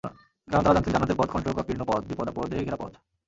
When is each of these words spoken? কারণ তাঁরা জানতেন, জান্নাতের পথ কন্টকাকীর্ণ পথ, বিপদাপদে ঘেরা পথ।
কারণ 0.47 0.63
তাঁরা 0.63 0.75
জানতেন, 0.75 0.93
জান্নাতের 0.93 1.17
পথ 1.17 1.29
কন্টকাকীর্ণ 1.31 1.81
পথ, 1.83 2.01
বিপদাপদে 2.09 2.65
ঘেরা 2.65 2.79
পথ। 2.81 2.93